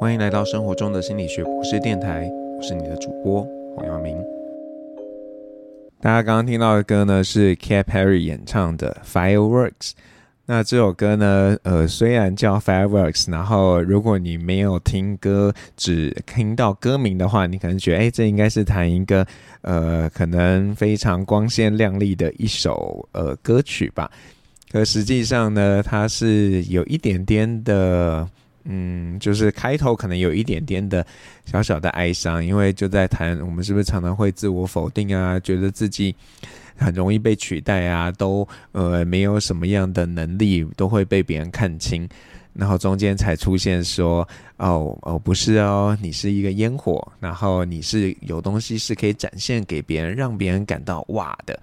[0.00, 4.16] 欢迎来到生活中的心理学博士电台，我是你的主播黄耀明。
[6.00, 9.70] 大家刚刚听到的歌呢，是 Katy Perry 演唱的《Fireworks》。
[10.46, 19.26] 那这首歌呢，呃，虽然叫 Fireworks，然后如果你没有听歌，只听到歌名的话，你可能觉得，哎，这应该是弹一个，
[19.62, 24.08] 呃，可能非常光鲜亮丽的一首呃歌曲吧。
[24.70, 28.28] 可实际上呢，它是有一点点的。
[28.70, 31.04] 嗯，就是开头可能有一点点的
[31.46, 36.14] 小小的哀伤，因为就在谈我们是不是常常会自我否定啊，觉得自己
[36.76, 42.06] 很容易被取代啊，都呃没有什么样的能力，都会被别人看清，
[42.52, 44.28] 然后中间才出现说
[44.58, 51.58] 哦哦不是哦，你是一个烟火，然后你是有东西是可以展现给别人，让别人感到哇的。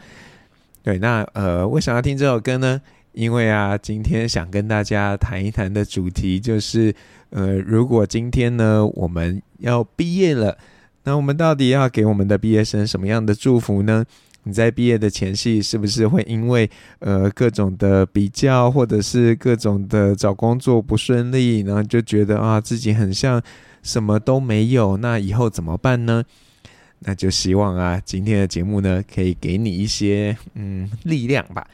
[0.82, 2.82] 对，那呃为什么要听这首歌呢？
[3.16, 6.94] 因为啊，今天想跟大家谈一谈的主题就是，
[7.30, 10.58] 呃，如果今天呢我们要毕业了，
[11.06, 14.06] 那我们到底要给我们的毕业生什么样的祝福呢？
[14.44, 23.42] 你在毕业的前夕，是不是会因为呃各种的比较，或者是各种的找工作不顺利，然后就觉得啊自己很像
[23.82, 26.24] 什么都没有，那以后怎么办呢？
[27.00, 31.66] 那就希望啊今天的节目呢可以给你一些嗯力量吧。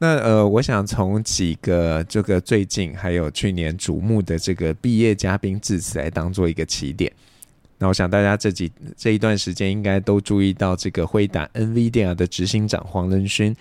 [0.00, 7.12] 那呃，我想从几个这个最近还有去年瞩目的这个毕业嘉宾致辞来当做一个起点。
[7.78, 13.54] 那我想大家这几这一段时间应该都注意到这个辉达 NVIDIA 的执行长黄仁勋。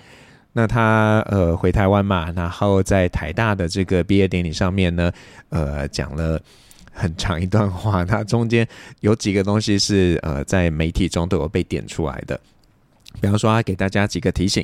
[0.53, 5.11] 那他呃回台湾嘛，然后在台大的这个毕业典礼上面呢，
[5.49, 6.39] 呃讲了
[6.91, 8.05] 很长一段话。
[8.05, 8.67] 他中间
[8.99, 12.39] 有几个东西是呃在媒体中都有被点出来的，
[13.19, 14.63] 比方说他给大家几个提醒。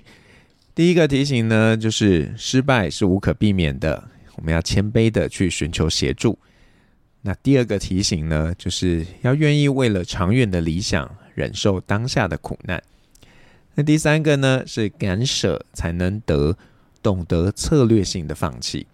[0.75, 6.37] 第一个提醒呢，就是失败是无可避免的，我们要谦卑的去寻求协助。
[7.21, 12.81] 那第二个提醒呢，就是要愿意为了长远的理想忍受当下的苦难。
[13.75, 16.57] 那第三个呢，是敢舍才能得，
[17.03, 18.87] 懂得策略性的放弃。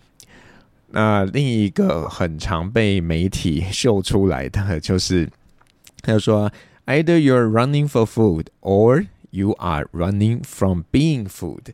[0.91, 5.29] 那另一个很常被媒体秀出来的，就是
[6.01, 6.51] 他就说
[6.87, 11.73] ，Either you're running for food or You are running from being food，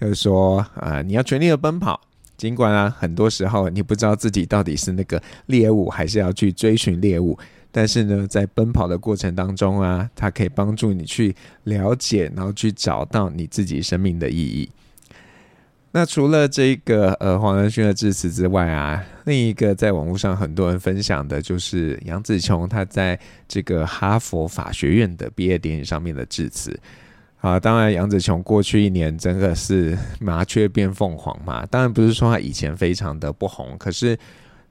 [0.00, 2.00] 就是说啊、你要全力的奔跑，
[2.36, 7.38] 尽管啊，很多时候你不知道自己到底是那个猎物，还是要去追寻猎物。
[7.72, 11.34] 但是呢，在奔跑的过程当中啊，它可以帮助你去
[11.64, 14.70] 了解，然后去找到你自己生命的意义。
[15.96, 23.16] 那除了这个呃黄仁勋的致辞之外啊，另一个在网络上很多人分享的就是杨紫琼他在
[23.46, 26.76] 这个哈佛法学院的毕业典礼上面的致辞
[27.40, 27.60] 啊。
[27.60, 31.64] 当然，杨紫琼过去一年真的是麻雀变凤凰嘛。
[31.66, 34.18] 当然不是说他以前非常的不红，可是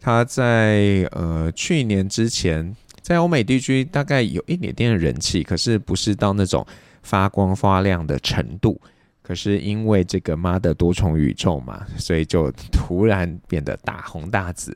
[0.01, 6.67] 他在呃去年之前在欧美地区大概有一点点的人气，可是不是到那种
[7.01, 8.78] 发光发亮的程度。
[9.23, 14.72] 可是因为这个妈的多重宇宙嘛，所以就突然变得大红大紫。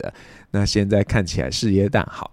[0.51, 2.31] 那现在看起来事业大好，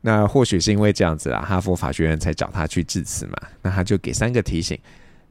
[0.00, 3.36] 那或许是因为这样子啦，哈佛法学院才找他去致辞嘛。
[3.60, 4.78] 那他就给三个提醒，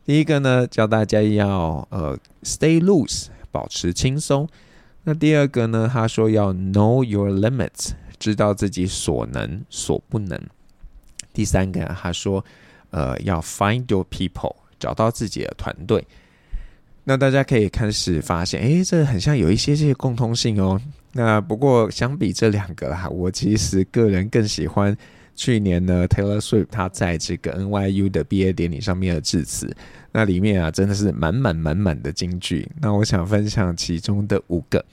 [0.06, 4.48] 第一个呢，教大家要呃 stay loose，保持轻松。
[5.06, 10.40] 那第二个呢，他说要 know your limits，知道自己所能所不能。
[11.34, 12.46] 第三个他说
[12.92, 14.56] 呃要 find your people。
[14.84, 16.06] 找到自己的团队，
[17.06, 20.78] 那大家可以开始发现，诶，这很像有一些这些共通性哦。
[21.14, 24.94] 那不过相比这两个哈，我其实个人更喜欢
[25.38, 29.74] 去年呢 Taylor Swift 他在这个 NYU 的毕业典礼上面的致辞，
[30.12, 32.70] 那里面啊真的是满满满满的金句。
[32.82, 34.84] 那我想分享其中的五个。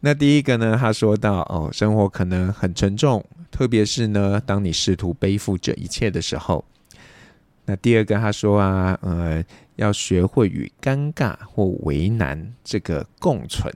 [0.00, 6.64] 那第一个呢，他说到哦，生活可能很沉重，特别是呢，当你试图背负着一切的时候。
[7.68, 9.44] 那第二个他说啊，呃，
[9.74, 13.68] 要学会与尴尬或为难这个共存。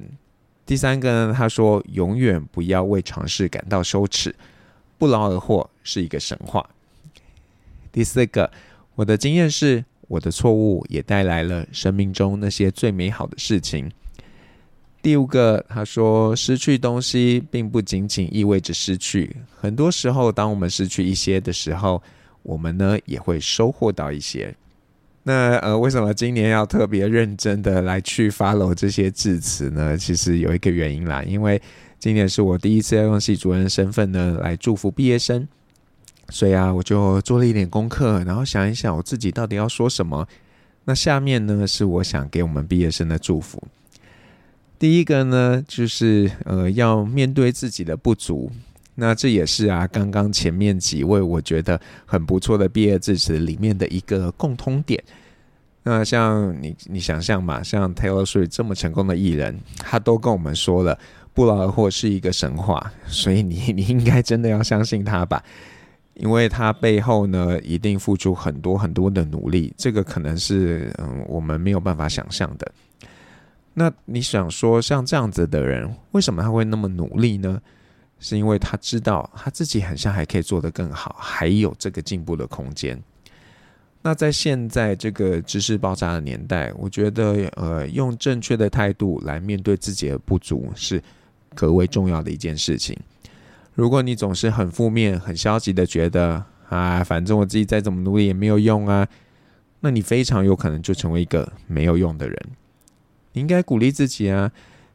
[0.65, 4.33] 第三个呢，他说永远不要为尝试感到羞耻，
[4.97, 6.65] 不劳而获是一个神话。
[7.91, 8.49] 第四个，
[8.95, 13.91] 我的经验是，我的错误也带来了生命中那些最美好的事情。
[15.03, 22.01] 第五个，他说失去东西并不仅仅意味着失去，很多时候，当我们失去一些的时候。
[22.43, 24.55] 我们呢也会收获到一些。
[25.25, 29.97] 那呃，为什么今年要特别认真的来去 follow 这些致辞呢？
[29.97, 31.61] 其实有一个原因啦，因为
[31.99, 35.47] 今年是我第一次要用系主任的身份呢来祝福毕业生，
[36.31, 40.27] 所以啊，我就做了一点功课，然后想一想我自己到底要说什么。
[40.87, 43.63] 那下面呢是我想给我们毕业生的祝福。
[44.79, 48.51] 第一个呢，就是呃，要面对自己的不足。
[49.01, 55.03] 那这也是啊，刚刚前面几位我觉得很不错的毕业致辞里面的一个共通点。
[55.83, 60.99] 那像你，你想象嘛，像 Taylor Swift 这么成功的艺人，他都跟我们说了，
[61.33, 65.43] 不劳而获是一个神话， 所以你 你应该真的要相信他吧，
[66.13, 72.71] 因为他背后呢，一定付出很多很多的努力，这个可能是嗯，我们没有办法想象的。
[73.73, 77.59] 那你想说，像这样子的人，为什么他会那么努力呢？
[78.21, 83.03] 是因为他知道他自己很像还可以做得更好，还有这个进步的空间。
[84.03, 91.03] 那在现在这个知识爆炸的年代，我觉得呃，用正确的态度来面对自己的不足是
[91.55, 92.97] 格外重要的一件事情。
[93.75, 99.07] 如果你总是很负面、很消极的觉得啊，反正我自己再怎么努力也没有用啊，
[99.81, 102.37] 那你非常有可能就成为一个没有用的人。
[103.33, 104.51] 你应该鼓励自己啊，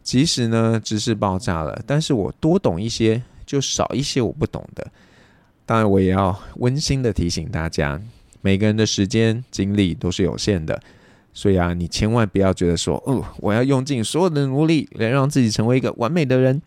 [0.05, 4.85] 即使呢知识爆炸了，但是我多懂一些，就少一些我不懂的。
[5.65, 7.99] 当然，我也要温馨的提醒大家，
[8.41, 10.79] 每个人的时间精力都是有限的，
[11.33, 16.61] 所以啊，你千万不要觉得说，哦，我要用尽所有的努力来让自己成为一个完美的人。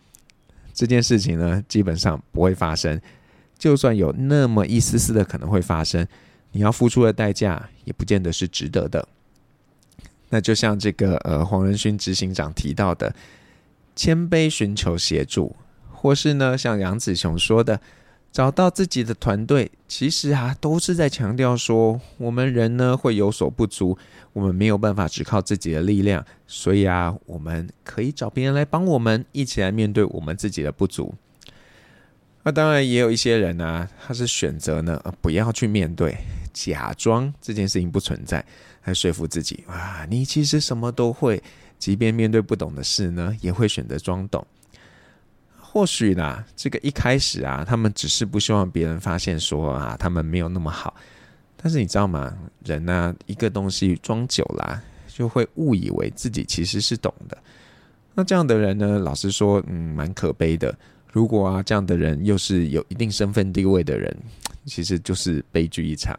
[0.73, 2.99] 这件事情呢，基本上不会发生。
[3.57, 6.05] 就算有那么一丝丝的可能会发生，
[6.51, 9.07] 你要付出的代价也不见得是值得的。
[10.29, 13.13] 那就像这个呃黄仁勋执行长提到的，
[13.95, 15.55] 谦卑寻求协助，
[15.91, 17.81] 或是呢像杨子雄说的，
[18.31, 23.97] 找到自己的团队，其实啊都是在强调说，我们人呢会有所不足，
[24.33, 31.15] 我们没有办法只靠自己的力量，所以啊我们可以找别人来帮我们，一起来面对我们自己的不足。
[32.43, 36.15] 那当然也有一些人呢、啊，他是选择呢不要去面对，
[36.53, 38.43] 假装这件事情不存在。
[38.85, 41.43] 来说服自己啊，你其实什么都会，
[41.77, 44.43] 即便面对不懂的事呢，也会选择装懂。
[45.59, 50.95] 或许呢，这个一开始啊，他们只是不希望别人发现说啊，他们没有那么好。
[51.57, 52.35] 但是你知道吗？
[52.63, 57.37] 人呢、一个东西装久了、就会误以为自己其实是懂的。
[58.15, 60.75] 那这样的人呢，老实说，嗯，蛮可悲的。
[61.11, 64.15] 如果啊，这样的人又是有一定身份地位的人，
[64.65, 66.17] 其实就是悲剧一场。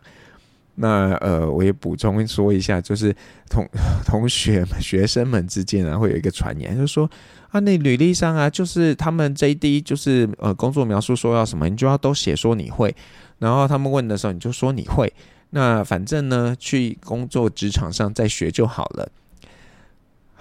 [0.77, 3.15] 那呃，我也补充说一下，就是
[3.51, 3.69] 同
[4.07, 7.11] 同学们、学生们之间啊，会有一个传言，就说
[7.51, 12.95] 啊，那履历上啊，就是他们 JD 就是呃工作描述说要什么，你就要都写说你会，
[13.39, 15.13] 然后他们问的时候，你就说你会。
[15.51, 19.11] 那反正呢，去工作职场上再学就好了。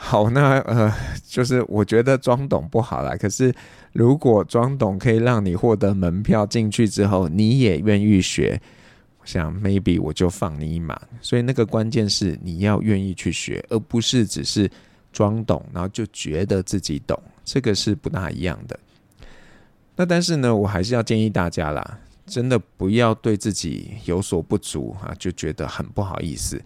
[0.02, 0.92] 好，那呃，
[1.28, 3.54] 就是我觉得装懂不好啦，可是
[3.92, 8.60] 如果装懂可以让你获得门票进去之后，你也愿意学。
[9.20, 14.72] 我想 maybe 我就放你一马，所以那个关键是你要愿意去学，而不是只是
[15.12, 18.80] 装懂，然后就觉得自己懂，这个是不大一样的。
[19.98, 26.60] 那但是呢，我还是要建议大家啦，真的不要对自己有所不足啊，就觉得很不好意思。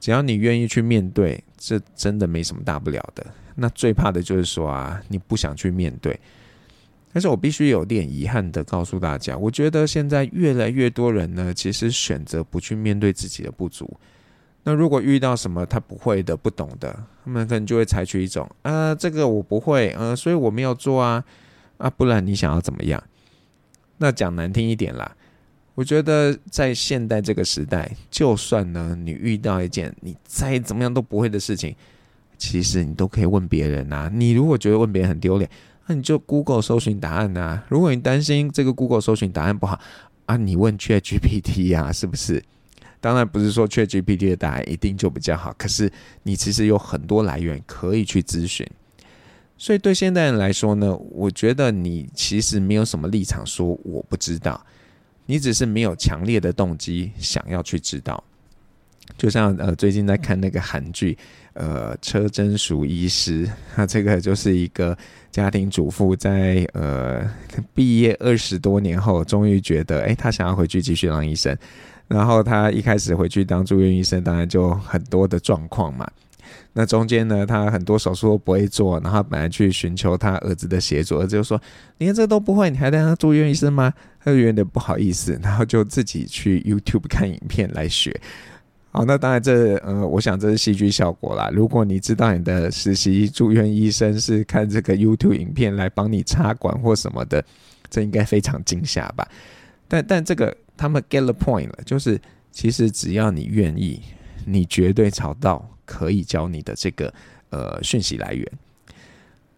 [0.00, 3.26] 只要你愿意去面对，这真的没什么大不了的。
[3.54, 6.18] 那最怕的就是说啊，你不想去面对。
[7.12, 13.98] 但是我必须有点遗憾的告诉大家，我觉得现在越来越多人呢，其实选择不去面对自己的不足。
[14.62, 16.92] 那如果遇到什么他不会的、不懂的，
[17.24, 21.24] 他们可能就会采取一种啊，这个我不会，呃，所以我没有做啊，
[21.78, 23.02] 啊，不然你想要怎么样？
[23.96, 25.16] 那讲难听一点啦，
[25.78, 31.72] 我觉得在现代这个时代，就算呢你遇到一件你再怎么样都不会的事情，
[32.36, 34.10] 其实你都可以问别人啊。
[34.12, 35.48] 你如果觉得问别人很丢脸，
[35.86, 37.64] 那你就 Google 搜寻答案啊。
[37.68, 39.78] 如果你担心这个 Google 搜寻答案不好
[40.26, 42.42] 啊，你问 ChatGPT 呀，是不是？
[43.00, 45.88] 当然不是说 ChatGPT 的答案一定就比较好，可是
[46.24, 48.66] 你其实有很多来源可以去咨询。
[49.56, 54.60] 所以对现代人来说呢，我觉得你其实没有什么立场说我不知道，
[55.30, 58.24] 你只是没有强烈的动机想要去知道。
[59.18, 61.16] 就像呃，最近在看那个韩剧，
[61.52, 64.96] 呃，车真淑医师，他这个就是一个
[65.30, 67.30] 家庭主妇在，呃
[67.74, 71.54] 毕业二十多年后，终于觉得，哎，他想要回去继续当医生。
[72.06, 76.10] 然后他一开始回去当住院医生，当然就很多的状况嘛。
[76.72, 81.60] 那中间呢，他很多手术都不会做，然后本来去寻求他儿子的协助，儿子就说
[81.98, 88.18] ：“你连这都不会，你还当他住院医生吗？”他就有点不好意思， 然后就自己去 YouTube 看影片来学。
[88.90, 91.50] 好，那当然这呃，我想这是戏剧效果啦。
[91.52, 97.44] 如果你知道你的实习住院医生是看这个 YouTube 影片来帮你插管或什么的，
[97.90, 99.28] 这应该非常惊吓吧？
[99.86, 104.00] 但但这个他们 get the point 了，就是其实只要你愿意，
[104.48, 107.12] 你绝对找到可以教你的这个
[107.50, 108.52] 呃讯息来源。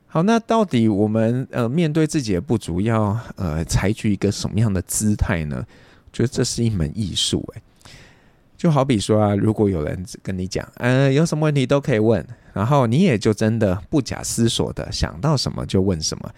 [0.07, 5.65] 好，那到底我们呃面对自己的不足要呃采取一个什么样的姿态呢？
[6.13, 7.63] 觉得这是一门艺术诶。
[8.57, 16.31] 就好比说啊，如果有人跟你讲，呃，有什么问题都可以问，然后你也就真的不假思索的想到什么就问什么，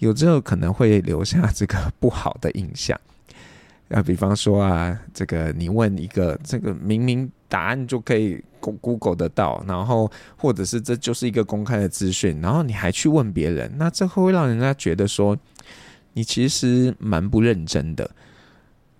[0.00, 3.00] 有时候可能会留下这个不好的印象。
[3.92, 15.36] 啊，比方说啊，这个你问一个，这个明明答案就可以 Google 得到，然后或者是这就是一个公开的资讯，然后你还去问别人，那这会让人家觉得说
[16.14, 18.10] 你其实蛮不认真的。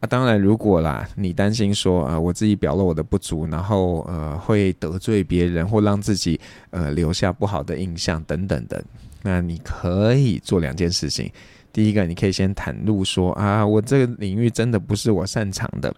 [0.01, 6.39] 啊，当然如果啦，你担心说啊，我自己表露我的不足，然后呃会得罪别人或让自己
[6.71, 8.85] 呃留下不好的印象等等的，
[9.23, 11.31] 那你可以做两件事情。
[11.73, 15.95] 第一个，你可以先袒露说啊，我这个领域真的不是我擅长的。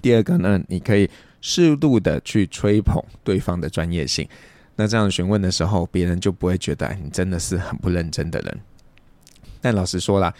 [0.00, 1.08] 第二个呢，你可以
[1.40, 4.26] 适度的去吹捧对方的专业性。
[4.76, 8.60] 那这样询问的时候，别人就不会觉得你真的是很不认真的人。
[9.60, 10.32] 但老实说啦，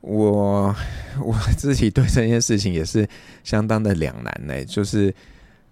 [0.00, 0.74] 我
[1.22, 3.06] 我自己对这件事情也是
[3.42, 4.64] 相当的两难呢。
[4.64, 5.14] 就是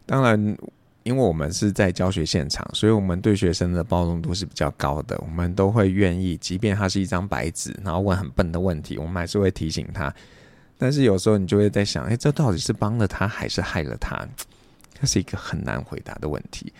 [0.04, 0.56] 当然。
[1.04, 5.18] 因为我们是在教学现场，所以我们对学生的包容度是比较高的。
[5.20, 10.14] 我们都会愿意，即便他是一张白纸，然后问很笨的问题，我们还是会提醒他。
[10.78, 14.26] 但是有时候你就会在想，哎，这到底是帮了他还是害了他？
[15.00, 16.72] 这是一个很难回答的问题。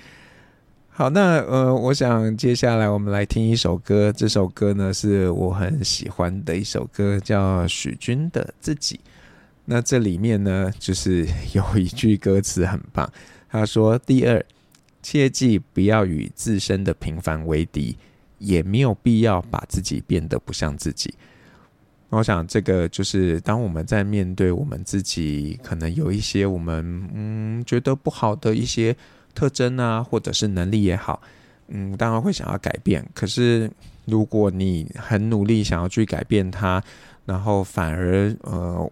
[0.89, 4.13] 好，那呃，我想接下来我们来听一首歌。
[4.13, 8.97] 这首歌呢是我很喜欢的一首歌，叫许君的《自己》。
[9.65, 13.11] 那这里面呢，就是有一句歌词很棒。
[13.53, 14.43] 他说：“第二，
[15.03, 17.95] 切记不要与自身的平凡为敌，
[18.39, 21.13] 也没有必要把自己变得不像自己。”
[22.09, 28.97] 我想，这个就是当我们在面对我们自己可能有一些我们嗯觉得不好的一些
[29.35, 31.21] 特征啊，或者是能力也好，
[31.69, 33.07] 嗯，当然会想要改变。
[33.15, 33.71] 可是，
[34.07, 36.83] 如果你很努力想要去改变它，
[37.27, 38.91] 然后反而呃，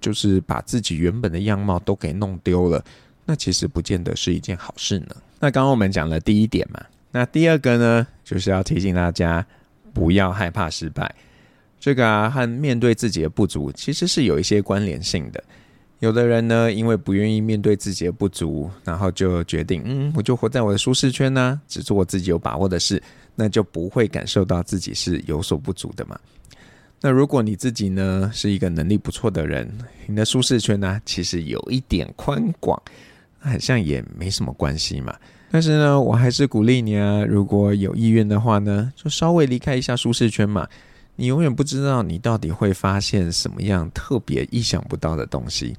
[0.00, 2.84] 就是把自己原本的样貌都给弄丢了。
[3.24, 5.16] 那其实不见得是一件好事呢。
[5.38, 9.44] 那刚刚我们讲了第一点嘛，那第二个呢，就是要提醒大家
[9.92, 11.14] 不要害怕失败。
[11.80, 15.42] 这个啊，和面对自己的不足其实是有一些关联性的。
[15.98, 23.02] 有的人呢，因为不愿意面对自己的不足，然后就决定，嗯，我就活在我的舒适圈呢，只做我自己有把握的事，
[23.34, 26.18] 那就不会感受到自己是有所不足的嘛。
[27.00, 29.68] 那如果你自己呢，是一个能力不错的人，
[30.06, 32.80] 你的舒适圈呢，其实有一点宽广。
[33.42, 35.14] 好像也没什么关系嘛，
[35.50, 40.66] 但是呢，我还是鼓励你啊，如果有意愿的话呢，就稍微离开一下舒适圈嘛。
[41.16, 45.76] 你永远不知道你到底会发现什么样特别意想不到的东西。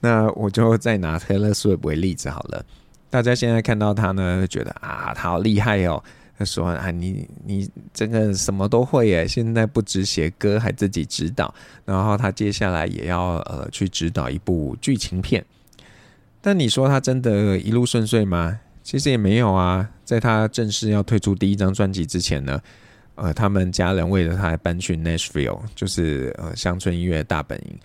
[0.00, 2.64] 那我就再拿 Taylor Swift 为例子好了，
[3.10, 6.02] 大家现在看到他呢，就觉得啊，他好厉害哦。
[6.38, 11.52] 他说啊，你你这个什么都会耶，现在不止写歌，还自己指导，
[11.84, 15.44] 然后他接下来也要呃去指导一部剧情片。
[16.40, 18.58] 但你说他真的一路顺遂吗？
[18.82, 19.88] 其实也没有啊。
[20.04, 22.58] 在他正式要推出第一张专辑之前呢，
[23.16, 27.78] 呃，他们家人为了他搬去 Nashville，就是呃乡村音乐大本营。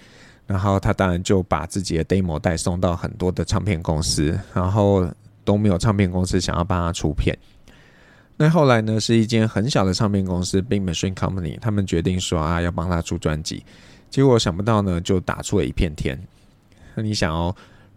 [0.45, 5.10] 然后他当然就把自己的 demo 带送到很多的唱片公司，然后
[5.43, 7.38] 都没有唱片公司想要帮他出片。
[8.38, 13.65] 那后来呢，是一间很小的唱片公司 Big Machine Company，他们决定说啊要帮他出专辑。
[14.10, 16.17] 结果想不到呢，就打出了一片天。
[16.95, 17.53] 那你想哦。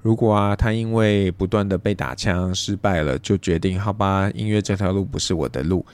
[0.06, 5.84] 如果啊，他因为不断的被打枪失败了，就决定好吧，音乐这条路不是我的路。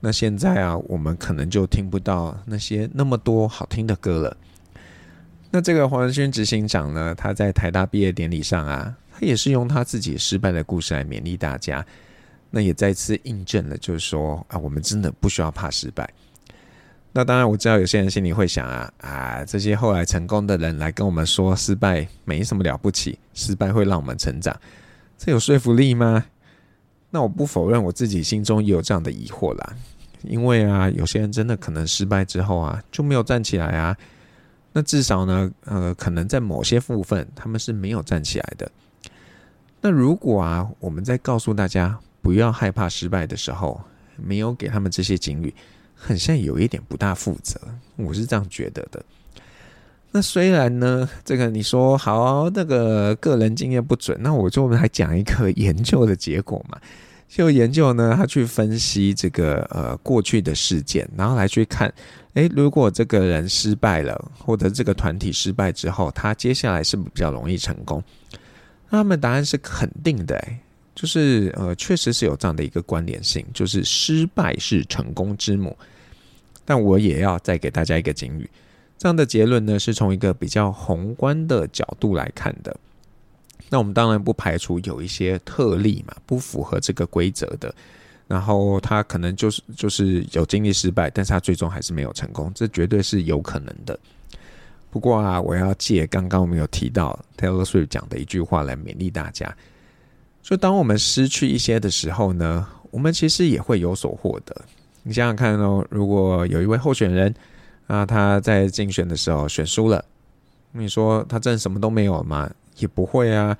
[0.00, 4.34] 那现在啊，我们可能就听不到那些那么多好听的歌了。
[5.50, 11.84] 那这个黄仁勋执行长呢，他在台大毕业典礼上啊，他也是用他自己失败的故事来勉励大家。
[12.48, 16.08] 那也再次印证了，就是说啊，我们真的不需要怕失败。
[17.12, 24.56] 那当然，我知道有些人心里会想啊啊，这些后来成功的人来跟我们说失败没什么了不起，失败会让我们成长，
[25.18, 26.24] 这有说服力吗？
[27.10, 29.74] 那我不否认我自己心中也有这样的疑惑啦，
[30.22, 33.96] 因为啊，有些人真的可能失败之后啊就没有站起来啊，
[34.72, 38.70] 那至少呢，呃，可能在某些部分他们是没有站起来的。
[39.80, 43.80] 那如果啊，我们在告诉大家不要害怕失败的时候，
[44.16, 45.52] 没有给他们这些警语。
[46.00, 47.60] 很像有一点不大负责，
[47.96, 49.04] 我是这样觉得的。
[50.12, 56.78] 那虽然呢，这个你说好，那个个人经验不准，那我就来讲一个研究的结果嘛。
[57.28, 61.92] 就研究呢，他去分析这个呃过去的事件，然后来去看，
[62.34, 68.02] 诶，如果这个人失败了，或者这个团体失败之后，他接下来是不是比较容易成功？
[68.88, 70.58] 那他们答案是肯定的，诶。
[71.00, 75.74] 就是呃，确实是有这样的一个关联性，就是失败是成功之母。
[76.62, 78.48] 但我也要再给大家一个警语，
[78.98, 82.76] 这样的结论呢，是从一个比较宏观的角度来看的。
[83.70, 87.74] 那我们当然不排除有一些特例嘛，不符合这个规则的，
[88.28, 93.98] 然后他可能就是就是有经历失败，但是他最终还是没有成功，这绝对是有可能的。
[94.90, 99.56] 不过啊，我要借刚刚我们有提到 Taylor Swift 讲的一句话来勉励大家：
[100.42, 104.54] 就当我们失去一些的时候呢，我们其实也会有所获得。
[105.02, 107.34] 你想想看哦，如果有一位候选人
[107.86, 110.04] 啊，他在竞选的时候选输了，
[110.72, 112.50] 你说他真的什么都没有吗？
[112.76, 113.56] 也不会啊，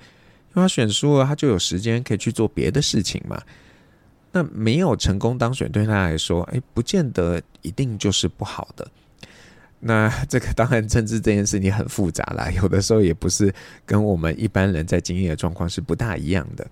[0.53, 3.41] 因为他选输了，他就有时间可以去做别的事情嘛。
[4.31, 8.89] 那没有成功当选，对他来说，哎，不见得一定就是不好的。
[9.81, 13.53] 那 这个当然，政治这件事情很复杂啦，有的时候也不是
[13.85, 16.65] 跟我们一般人在经历的状况是不大一样的。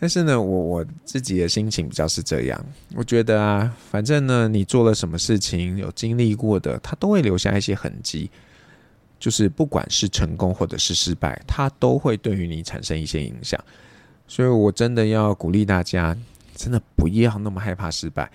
[0.00, 8.30] 但是呢，我我自己的心情比较是这样，我觉得啊，反正呢，你做了什么事情，有经历过的，它都会留下一些痕迹，
[9.18, 13.58] 就是不管是成功或者是失败，它都会对于你产生一些影响。
[14.28, 16.16] 所以我真的要鼓励大家，
[16.54, 18.30] 真的不要那么害怕失败。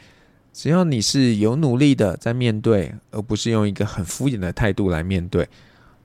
[0.52, 5.48] 只要你是有努力的在面对，而不是用一个很敷衍的态度来面对，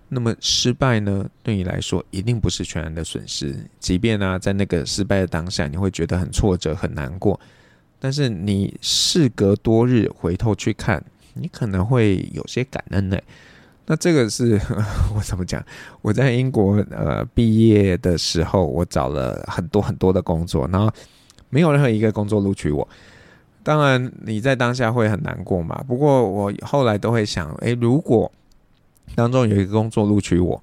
[0.09, 3.57] 那么失败呢，对你来说一定不是全然的损失。
[3.81, 7.39] 即便呢，在那个失败的当下，你会觉得很挫折、很难过，
[7.99, 13.19] 但是你事隔多日回头去看，你可能会有些感恩呢。
[13.87, 14.61] 那这个是
[15.15, 15.65] 我怎么讲？
[16.01, 20.91] 我在英国呃毕业的时候，我找了很多很多的工作，然后
[21.51, 22.87] 没有任何一个工作录取我。
[23.65, 25.83] 当然，你在当下会很难过嘛。
[25.89, 28.31] 不过我后来都会想，诶，如果
[29.15, 30.63] 当中有一个工作录取我，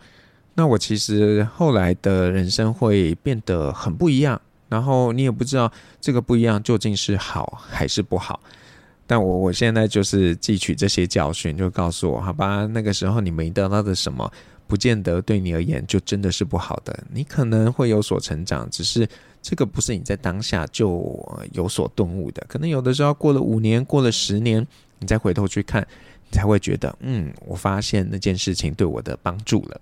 [0.53, 4.39] 那我其实后来的人生会变得很不一样。
[4.69, 8.39] 然后你也不知道这个不一样究竟是好还是不好。
[9.07, 14.31] 但我我现在就是汲取这些教训，就告诉我，好吧，那个时候你没得到的什么，
[14.67, 17.03] 不见得对你而言就真的是不好的。
[17.11, 19.09] 你可能会有所成长，只是。
[19.41, 24.65] 这个不是你在当下就有所顿悟的，可能有的时候过了五年，过了十年，
[24.99, 25.85] 你再回头去看，
[26.29, 29.81] 你才会觉得，嗯，我发现那件事情对我的帮助了。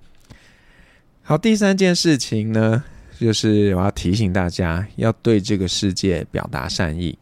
[1.22, 2.82] 好，第三件事情呢，
[3.20, 7.18] 就是我要提醒大家，要对这个世界表达善意。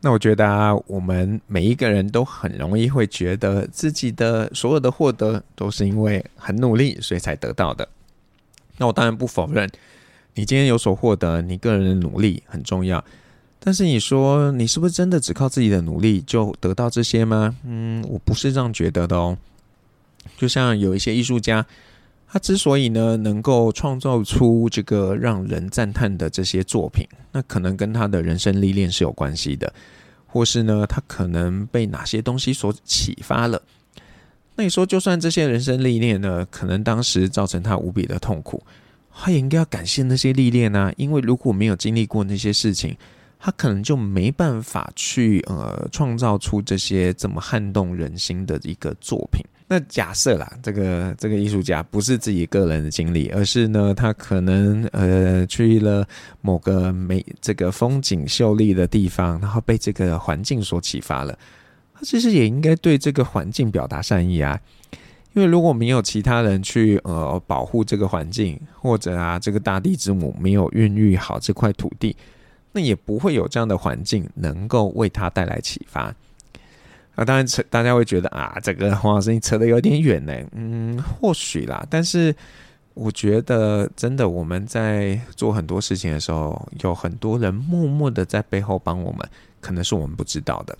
[0.00, 7.86] 那我觉得啊，我们每一个人都很容易会觉得自己的所有的获得都是因为很努力，所以才得到的。
[8.78, 9.70] 那我当然不否认。
[10.36, 13.02] 你今天有所获得，你个人的努力很重要。
[13.58, 17.56] 但是你说，你是不是真的只靠自己的努力就得到这些吗？
[17.64, 19.36] 嗯，我不是这样觉得的哦。
[20.36, 21.66] 就像有一些艺术家，
[22.28, 29.72] 他之所以呢能够创造出这个让人赞叹的这些作品，那可能跟他的人生历练是有关系的，
[30.26, 33.62] 或是呢他可能被哪些东西所启发了。
[34.54, 38.62] 那你说，就算这些人生历练呢，可能当时造成他无比的痛苦。
[39.18, 42.96] 他也应该要感谢那些历练啊，因为如果没有经历过那些事情，
[43.38, 49.42] 他可能就没办法去呃创造出这些这么撼动人心的一个作品。
[49.68, 56.06] 那假设啦，这个这个艺术家不是自己个人的经历，而是呢，他可能呃去了
[56.40, 61.36] 某个美这个风景秀丽的地方，然后被这个环境所启发了，
[61.94, 64.60] 他其实也应该对这个环境表达善意啊。
[65.36, 72.16] 因为如果没有其他人去呃保护这个环境，或者啊这个大地之母没有孕育好这块土地，
[72.72, 76.04] 那也不会有这样的环境能够为他带来启发。
[77.16, 80.32] 啊，当然扯大家会觉得啊，这个黄老师你扯得有点远呢。
[80.52, 82.34] 嗯，或许啦，但是
[82.94, 89.28] 我觉得真的我们在做很多事情的时候，有很多人默默的在背后帮我们，
[89.60, 90.74] 可能是我们不知道的。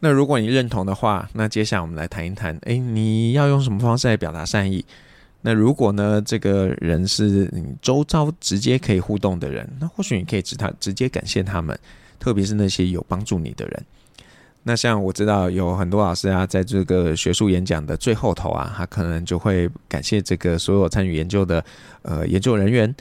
[0.00, 4.84] 那如果你认同的话，那接下来我们来谈一谈，诶，你要用什么方式来表达善意？
[5.40, 11.78] 那如果呢，这个人是你周遭直接可以互动的人，那或许你可以直他直接感谢他们，
[12.18, 13.84] 特别是那些有帮助你的人。
[14.62, 21.64] 那像我知道有很多老师啊，在这个学术演讲的最后头啊，他可能就会感谢这个所有参与研究的
[22.02, 22.94] 呃研究人员。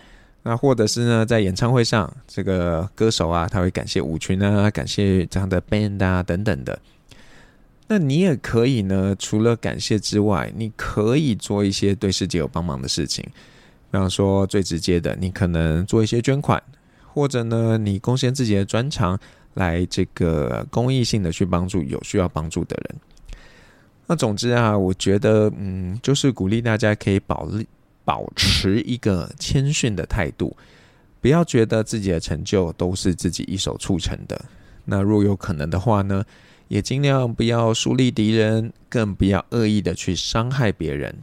[0.43, 6.77] 那或者是呢，在演唱会上，这个歌手啊，他会感谢舞群啊，感谢这样的 band 啊等等的。
[7.88, 13.23] 那你也可以呢，除了感谢之外，你可以做一些对世界有帮忙的事情。
[13.91, 16.62] 比方说最直接的，你可能做一些捐款，
[17.13, 19.19] 或者呢，你贡献自己的专长
[19.53, 22.99] 来这个公益性的去帮助有需要帮助的人。
[24.08, 27.47] 那总之啊，我觉得嗯，就是鼓励大家可以保
[28.03, 30.55] 保持一个谦逊的态度。
[31.21, 34.43] 不要觉得自己的成就都是自己一手促成的。
[34.85, 36.25] 那若有可能的话呢，
[36.67, 41.15] 也尽量不要树立敌人，更不要恶意的去伤害别人。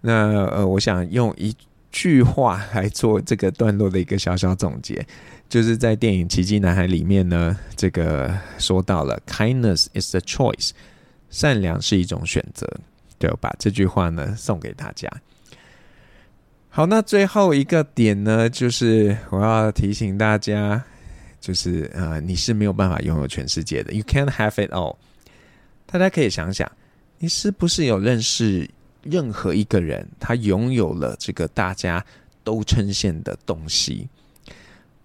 [0.00, 1.54] 那呃，我想用一
[1.92, 5.06] 句话来做这个段落的一个小小总结，
[5.48, 10.70] 就是在电影《奇迹男孩》里面呢，这个说到了 “kindness is a choice”，
[11.30, 12.68] 善良是一种选择。
[13.18, 15.08] 就把这句话呢送给大家。
[16.76, 20.84] 好，那最后一个点呢，就是我要提醒大家，
[21.40, 24.96] 就是呃，你是没有办法拥有全世界的，You can't have it all。
[25.86, 26.70] 大家可以想想，
[27.18, 28.68] 你是不是有认识
[29.02, 32.04] 任何一个人，他拥有了这个大家
[32.44, 34.06] 都称羡的东西？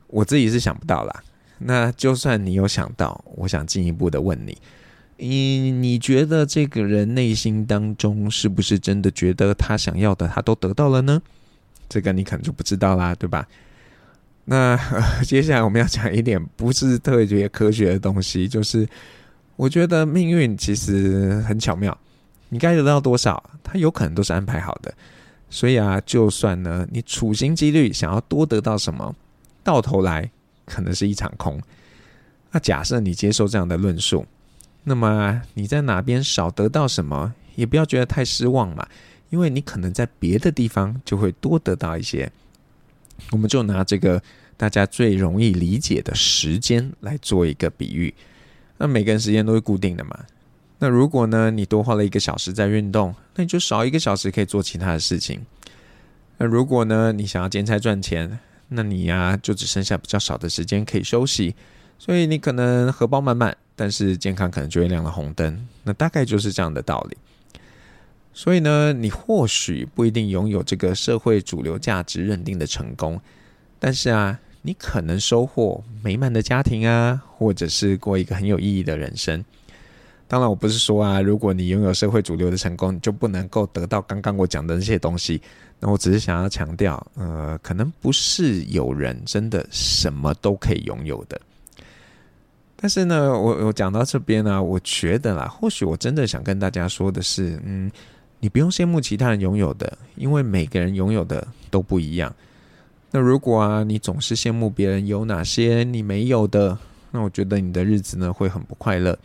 [0.07, 1.23] 我自己是想不到啦。
[1.57, 4.57] 那就算你有想到，我想进一步的问你，
[5.15, 11.21] 你你觉得这个人内心当中是不是真的觉得他想要的他都得到了呢？
[11.91, 13.45] 这个你可能就不知道啦，对吧？
[14.45, 14.79] 那、
[15.27, 18.87] 接下来我们要讲一点不是特别科学的东西，就是
[19.57, 21.95] 我觉得命运其实很巧妙，
[22.47, 24.93] 你该得到多少，它有可能都是安排好的。
[25.49, 29.13] 所以啊，就算呢你处心积虑想要多得到什么，
[29.61, 30.31] 到头来
[30.65, 31.61] 可能是一场空。
[32.51, 34.25] 那假设你接受这样的论述，
[34.85, 38.87] 那么你在哪边少得到什么，也不要觉得太失望嘛。
[39.31, 42.31] 因为你可能在别的地方就会多得到一些，
[43.31, 44.21] 我们就拿这个
[44.55, 48.13] 大家最容易理解的时间来做一个比喻。
[48.77, 50.19] 那每个人时间都是固定的嘛。
[50.79, 55.45] 那如果呢，你多花了一个小时在运动，那你就少一个小时可以做其他的事情。
[56.37, 58.39] 那如果呢，你想要兼差赚钱，
[58.69, 61.55] 那你呀就只剩下比较少的时间可以休息。
[61.99, 65.67] 所以你可能荷包满满，但是健康可能就会亮了红灯。
[65.83, 67.17] 那大概就是这样的道理。
[68.33, 73.19] 所以呢，你或许不一定拥有这个社会主流价值认定的成功，
[73.77, 79.43] 但是啊，你可能收获美满的家庭啊，或者是过一个很有意义的人生。
[80.29, 85.41] 当然，我不是说啊，如果你拥有社会主流的成功，你就不能够得到刚刚我讲的那些东西。
[85.77, 91.39] 那我只是想要强调，呃，可能不是有人真的什么都可以拥有的。
[92.77, 97.91] 但是呢，我我讲到这边呢，我觉得啦，或许我真的想跟大家说的是，嗯。
[98.41, 102.35] 你不用羡慕其他人拥有的，因为每个人拥有的都不一样。
[103.11, 106.77] 那如果啊，你总是羡慕别人有哪些你没有的，
[107.11, 109.17] 那我觉得你的日子呢会很不快乐。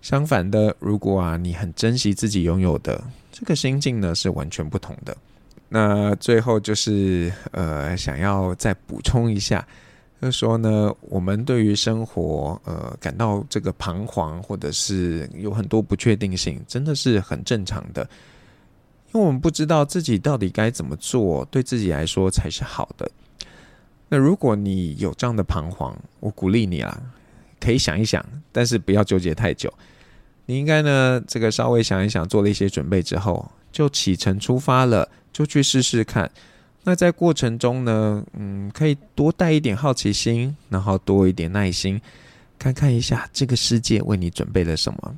[0.00, 5.16] 相反的，如果啊你很珍惜自己拥有的，这个心境呢是完全不同的。
[5.68, 9.64] 那最后就是呃，想要再补充一下。
[10.20, 18.02] 就是说呢，我们对于生活，呃，感到这个彷徨，或者是有很多不确定性，真的是很正常的。
[19.12, 23.10] 因为我们不知道自己到底该怎么做，对自己来说才是好的。
[24.08, 27.00] 那如果你有这样的彷徨，我鼓励你啊，
[27.58, 29.72] 可以想一想，但是不要纠结太久。
[30.44, 36.30] 你应该呢，这个稍微想一想，做了一些准备之后，就启程出发了，就去试试看。
[36.82, 42.00] 那在过程中呢，嗯，可以多带一点好奇心，然后多一点耐心，
[42.58, 45.14] 看看一下这个世界为你准备了什么。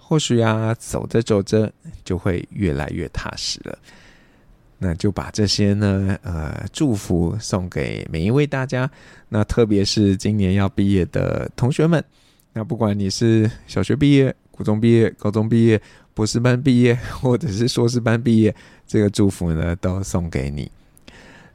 [0.00, 1.72] 或许啊，走着走着
[2.04, 3.78] 就会越来越踏实了。
[4.78, 8.90] 那就把这些呢，呃，祝福送给每一位大家。
[9.28, 12.02] 那特别是今年要毕业的同学们，
[12.52, 15.80] 那不管你是小学毕业、初中毕业、高中毕业、
[16.14, 18.54] 博士班毕业，或者是硕士班毕业，
[18.86, 20.70] 这个祝福呢，都送给你。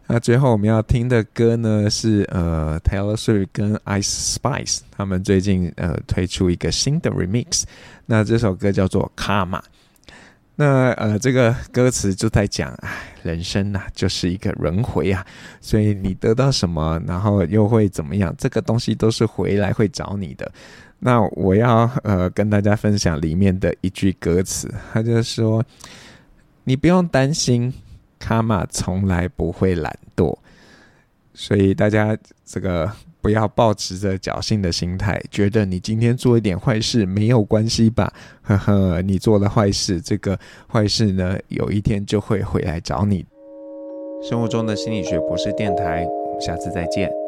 [0.09, 7.63] 那最后我们要听的歌呢，是呃 Taylor Swift 跟 Ice Spice 他们最近呃推出一个新的 remix，
[8.05, 9.61] 那这首歌叫做 kama。
[10.55, 12.89] 那呃这个歌词就在讲，哎，
[13.21, 15.25] 人生呐、就是一个轮回啊，
[15.59, 20.49] 所以你得到什么，然后又会怎么样，这个东西都是回来会找你的。
[20.99, 25.61] 那我要呃跟大家分享里面的一句歌词，他就说，
[26.63, 27.73] 你不用担心。
[28.19, 30.35] 卡玛从来不会懒惰，
[31.33, 38.11] 所以大家这个不要抱持着侥幸的心态，觉得你今天做一点坏事没有关系吧？
[38.41, 40.39] 呵呵，你做了坏事，这个
[40.71, 43.25] 坏事呢，有一天就会回来找你。
[44.27, 47.26] 生活中的心理学博士电台，我们下次再见。